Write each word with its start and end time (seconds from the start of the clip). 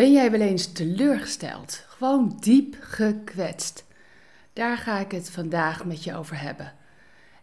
Ben 0.00 0.12
jij 0.12 0.30
wel 0.30 0.40
eens 0.40 0.72
teleurgesteld? 0.72 1.84
Gewoon 1.88 2.36
diep 2.40 2.76
gekwetst? 2.80 3.84
Daar 4.52 4.76
ga 4.76 4.98
ik 4.98 5.10
het 5.10 5.30
vandaag 5.30 5.84
met 5.84 6.04
je 6.04 6.16
over 6.16 6.40
hebben. 6.40 6.72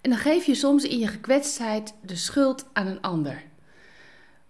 En 0.01 0.09
dan 0.09 0.19
geef 0.19 0.45
je 0.45 0.55
soms 0.55 0.83
in 0.83 0.99
je 0.99 1.07
gekwetstheid 1.07 1.93
de 2.01 2.15
schuld 2.15 2.65
aan 2.73 2.87
een 2.87 3.01
ander. 3.01 3.43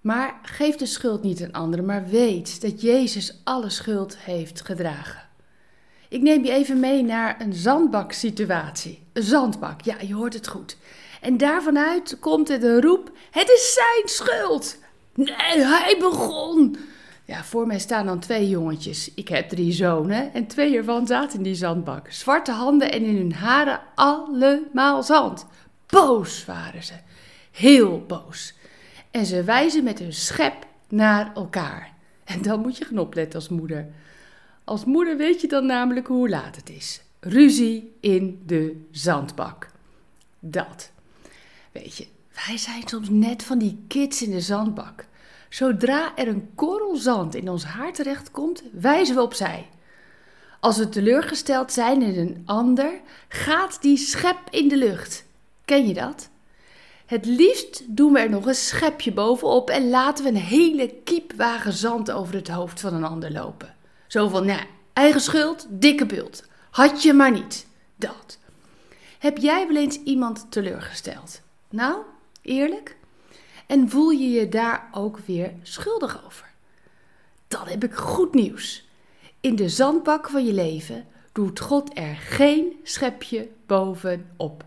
Maar 0.01 0.39
geef 0.41 0.75
de 0.75 0.85
schuld 0.85 1.23
niet 1.23 1.43
aan 1.43 1.51
anderen, 1.51 1.85
maar 1.85 2.07
weet 2.07 2.61
dat 2.61 2.81
Jezus 2.81 3.41
alle 3.43 3.69
schuld 3.69 4.17
heeft 4.17 4.61
gedragen. 4.61 5.29
Ik 6.09 6.21
neem 6.21 6.43
je 6.43 6.51
even 6.51 6.79
mee 6.79 7.03
naar 7.03 7.41
een 7.41 7.53
zandbaksituatie. 7.53 9.03
Een 9.13 9.23
zandbak, 9.23 9.81
ja, 9.81 9.95
je 10.01 10.13
hoort 10.13 10.33
het 10.33 10.47
goed. 10.47 10.77
En 11.21 11.37
daarvanuit 11.37 12.17
komt 12.19 12.49
er 12.49 12.59
de 12.59 12.81
roep: 12.81 13.11
Het 13.31 13.49
is 13.49 13.73
zijn 13.73 14.07
schuld! 14.07 14.77
Nee, 15.13 15.65
hij 15.65 15.97
begon! 15.99 16.77
Ja, 17.27 17.43
voor 17.43 17.67
mij 17.67 17.79
staan 17.79 18.05
dan 18.05 18.19
twee 18.19 18.49
jongetjes. 18.49 19.13
Ik 19.13 19.27
heb 19.27 19.49
drie 19.49 19.71
zonen 19.71 20.33
en 20.33 20.47
twee 20.47 20.77
ervan 20.77 21.07
zaten 21.07 21.37
in 21.37 21.43
die 21.43 21.55
zandbak. 21.55 22.11
Zwarte 22.11 22.51
handen 22.51 22.91
en 22.91 23.03
in 23.03 23.17
hun 23.17 23.33
haren 23.33 23.79
allemaal 23.95 25.03
zand. 25.03 25.45
Boos 25.85 26.45
waren 26.45 26.83
ze. 26.83 26.93
Heel 27.51 28.05
boos. 28.05 28.53
En 29.11 29.25
ze 29.25 29.43
wijzen 29.43 29.83
met 29.83 29.99
hun 29.99 30.13
schep 30.13 30.67
naar 30.89 31.31
elkaar. 31.35 31.93
En 32.23 32.41
dan 32.41 32.59
moet 32.61 32.77
je 32.77 32.85
gaan 32.85 32.97
opletten 32.97 33.39
als 33.39 33.49
moeder. 33.49 33.87
Als 34.63 34.85
moeder 34.85 35.17
weet 35.17 35.41
je 35.41 35.47
dan 35.47 35.65
namelijk 35.65 36.07
hoe 36.07 36.29
laat 36.29 36.55
het 36.55 36.69
is. 36.69 37.01
Ruzie 37.19 37.97
in 37.99 38.41
de 38.45 38.87
zandbak. 38.91 39.71
Dat. 40.39 40.91
Weet 41.71 41.97
je, 41.97 42.07
wij 42.45 42.57
zijn 42.57 42.81
soms 42.85 43.09
net 43.09 43.43
van 43.43 43.57
die 43.57 43.83
kids 43.87 44.21
in 44.21 44.31
de 44.31 44.41
zandbak. 44.41 45.06
Zodra 45.49 46.15
er 46.15 46.27
een 46.27 46.49
korrel 46.55 46.95
zand 46.95 47.35
in 47.35 47.49
ons 47.49 47.63
haar 47.63 47.93
terechtkomt, 47.93 48.63
wijzen 48.71 49.15
we 49.15 49.21
opzij. 49.21 49.69
Als 50.59 50.77
we 50.77 50.89
teleurgesteld 50.89 51.71
zijn 51.71 52.01
in 52.01 52.19
een 52.19 52.41
ander, 52.45 53.01
gaat 53.27 53.81
die 53.81 53.97
schep 53.97 54.37
in 54.49 54.67
de 54.67 54.77
lucht. 54.77 55.25
Ken 55.65 55.87
je 55.87 55.93
dat? 55.93 56.29
Het 57.05 57.25
liefst 57.25 57.83
doen 57.87 58.13
we 58.13 58.19
er 58.19 58.29
nog 58.29 58.45
een 58.45 58.55
schepje 58.55 59.13
bovenop 59.13 59.69
en 59.69 59.89
laten 59.89 60.23
we 60.23 60.29
een 60.29 60.35
hele 60.35 60.93
kiepwagen 61.03 61.73
zand 61.73 62.11
over 62.11 62.35
het 62.35 62.47
hoofd 62.47 62.79
van 62.79 62.93
een 62.93 63.03
ander 63.03 63.31
lopen. 63.31 63.75
Zo 64.07 64.27
van, 64.27 64.45
nou, 64.45 64.61
eigen 64.93 65.21
schuld, 65.21 65.67
dikke 65.69 66.05
bult. 66.05 66.43
Had 66.69 67.03
je 67.03 67.13
maar 67.13 67.31
niet. 67.31 67.67
Dat. 67.95 68.37
Heb 69.19 69.37
jij 69.37 69.67
wel 69.67 69.75
eens 69.75 69.99
iemand 70.03 70.45
teleurgesteld? 70.49 71.41
Nou, 71.69 72.01
eerlijk? 72.41 72.96
En 73.67 73.89
voel 73.89 74.09
je 74.09 74.29
je 74.29 74.49
daar 74.49 74.87
ook 74.91 75.17
weer 75.17 75.53
schuldig 75.61 76.25
over? 76.25 76.45
Dan 77.47 77.67
heb 77.67 77.83
ik 77.83 77.93
goed 77.93 78.33
nieuws. 78.33 78.87
In 79.41 79.55
de 79.55 79.69
zandbak 79.69 80.29
van 80.29 80.45
je 80.45 80.53
leven 80.53 81.05
doet 81.31 81.59
God 81.59 81.97
er 81.97 82.15
geen 82.15 82.79
schepje 82.83 83.49
bovenop. 83.65 84.65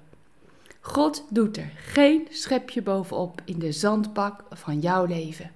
God 0.80 1.24
doet 1.28 1.56
er 1.56 1.72
geen 1.76 2.26
schepje 2.30 2.82
bovenop 2.82 3.40
in 3.44 3.58
de 3.58 3.72
zandbak 3.72 4.42
van 4.50 4.80
jouw 4.80 5.04
leven. 5.04 5.50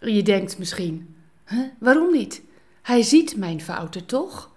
Je 0.00 0.22
denkt 0.22 0.58
misschien, 0.58 1.16
waarom 1.78 2.12
niet? 2.12 2.42
Hij 2.82 3.02
ziet 3.02 3.36
mijn 3.36 3.60
fouten 3.60 4.06
toch? 4.06 4.50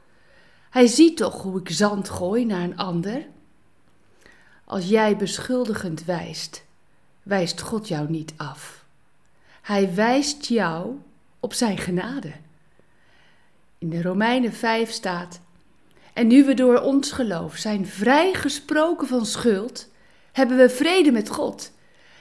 Hij 0.70 0.88
ziet 0.88 1.18
toch 1.18 1.42
hoe 1.42 1.60
ik 1.60 1.70
zand 1.70 2.10
gooi 2.10 2.46
naar 2.46 2.64
een 2.64 2.78
ander? 2.78 3.26
Als 4.66 4.88
jij 4.88 5.18
beschuldigend 5.18 6.06
wijst, 6.06 6.66
wijst 7.26 7.62
God 7.62 7.88
jou 7.88 8.10
niet 8.10 8.34
af. 8.38 8.84
Hij 9.62 9.94
wijst 9.94 10.46
jou 10.46 10.96
op 11.40 11.54
zijn 11.54 11.78
genade. 11.78 12.32
In 13.78 13.90
de 13.90 14.02
Romeinen 14.02 14.54
5 14.54 14.92
staat: 14.92 15.40
En 16.14 16.28
nu 16.28 16.44
we 16.44 16.54
door 16.54 16.80
ons 16.80 17.12
geloof 17.12 17.56
zijn 17.56 17.88
vrijgesproken 17.88 19.08
van 19.08 19.26
schuld, 19.26 19.88
hebben 20.32 20.58
we 20.58 20.70
vrede 20.70 21.12
met 21.12 21.30
God. 21.30 21.72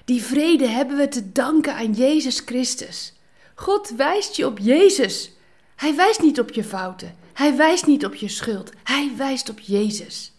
Die 0.05 0.23
vrede 0.23 0.69
hebben 0.69 0.97
we 0.97 1.09
te 1.09 1.33
danken 1.33 1.75
aan 1.75 1.93
Jezus 1.93 2.41
Christus. 2.41 3.13
God 3.55 3.91
wijst 3.97 4.37
je 4.37 4.47
op 4.47 4.59
Jezus. 4.59 5.33
Hij 5.77 5.97
wijst 5.97 6.23
niet 6.23 6.41
op 6.41 6.51
je 6.51 6.65
fouten. 6.65 7.15
Hij 7.33 7.57
wijst 7.57 7.87
niet 7.87 8.05
op 8.05 8.15
je 8.15 8.29
schuld. 8.29 8.73
Hij 8.85 9.13
wijst 9.17 9.49
op 9.49 9.59
Jezus. 9.59 10.33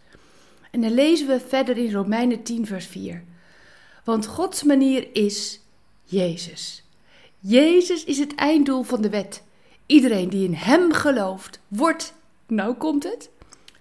En 0.71 0.81
dan 0.81 0.93
lezen 0.93 1.27
we 1.27 1.39
verder 1.47 1.77
in 1.77 1.91
Romeinen 1.91 2.43
10, 2.43 2.65
vers 2.65 2.85
4. 2.85 3.23
Want 4.05 4.25
Gods 4.25 4.63
manier 4.63 5.07
is 5.13 5.59
Jezus. 6.03 6.83
Jezus 7.39 8.03
is 8.03 8.17
het 8.17 8.35
einddoel 8.35 8.83
van 8.83 9.01
de 9.01 9.09
wet. 9.09 9.43
Iedereen 9.85 10.29
die 10.29 10.47
in 10.47 10.53
Hem 10.53 10.93
gelooft, 10.93 11.59
wordt, 11.67 12.13
nou 12.47 12.75
komt 12.75 13.03
het, 13.03 13.29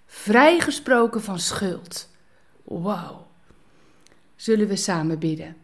vrijgesproken 0.07 1.23
van 1.23 1.39
schuld. 1.39 2.09
Wauw. 2.62 3.27
Zullen 4.37 4.69
we 4.69 4.77
samen 4.77 5.19
bidden? 5.19 5.57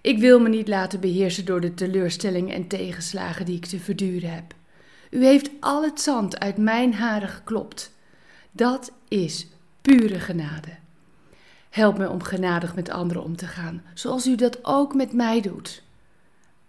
Ik 0.00 0.18
wil 0.18 0.40
me 0.40 0.48
niet 0.48 0.68
laten 0.68 1.00
beheersen 1.00 1.44
door 1.44 1.60
de 1.60 1.74
teleurstellingen 1.74 2.54
en 2.54 2.66
tegenslagen 2.66 3.44
die 3.44 3.56
ik 3.56 3.66
te 3.66 3.78
verduren 3.78 4.34
heb. 4.34 4.54
U 5.10 5.24
heeft 5.24 5.50
al 5.60 5.82
het 5.82 6.00
zand 6.00 6.38
uit 6.38 6.56
mijn 6.56 6.94
haren 6.94 7.28
geklopt. 7.28 7.92
Dat 8.50 8.92
is 9.08 9.46
pure 9.82 10.20
genade. 10.20 10.79
Help 11.70 11.98
me 11.98 12.08
om 12.08 12.22
genadig 12.22 12.74
met 12.74 12.90
anderen 12.90 13.22
om 13.22 13.36
te 13.36 13.46
gaan, 13.46 13.82
zoals 13.94 14.26
u 14.26 14.34
dat 14.34 14.58
ook 14.62 14.94
met 14.94 15.12
mij 15.12 15.40
doet. 15.40 15.82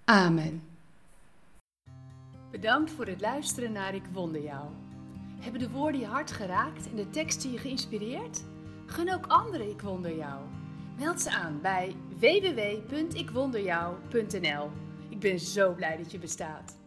Amen. 0.05 0.63
Bedankt 2.51 2.91
voor 2.91 3.05
het 3.05 3.21
luisteren 3.21 3.71
naar 3.71 3.95
Ik 3.95 4.05
Wonder 4.11 4.43
Jou. 4.43 4.65
Hebben 5.39 5.61
de 5.61 5.69
woorden 5.69 5.99
je 5.99 6.05
hart 6.05 6.31
geraakt 6.31 6.89
en 6.89 6.95
de 6.95 7.09
teksten 7.09 7.51
je 7.51 7.57
geïnspireerd? 7.57 8.43
Gun 8.85 9.13
ook 9.13 9.25
anderen 9.25 9.69
Ik 9.69 9.81
Wonder 9.81 10.15
Jou. 10.15 10.39
Meld 10.97 11.21
ze 11.21 11.31
aan 11.31 11.59
bij 11.61 11.95
www.ikwonderjou.nl. 12.19 14.69
Ik 15.09 15.19
ben 15.19 15.39
zo 15.39 15.73
blij 15.73 15.97
dat 15.97 16.11
je 16.11 16.19
bestaat. 16.19 16.79